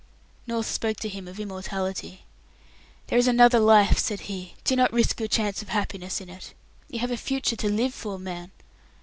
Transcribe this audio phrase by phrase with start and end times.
[0.47, 2.23] North spoke to him of immortality.
[3.05, 4.55] "There is another life," said he.
[4.63, 6.55] "Do not risk your chance of happiness in it.
[6.89, 8.49] You have a future to live for, man."